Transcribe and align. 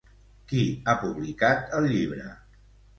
Qui 0.51 0.63
ha 0.93 0.97
publicat 1.05 1.79
el 1.81 1.89
llibre? 1.95 2.31